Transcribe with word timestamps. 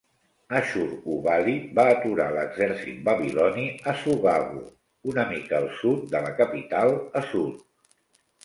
Ashur-uballit 0.59 1.67
va 1.79 1.83
aturar 1.95 2.25
l'exercit 2.37 3.03
babiloni 3.09 3.67
a 3.91 3.95
Sugagu, 4.01 4.65
una 5.13 5.29
mica 5.35 5.61
al 5.61 5.71
sud 5.83 6.11
de 6.17 6.23
la 6.27 6.33
capital 6.43 6.99
Assur. 7.23 7.49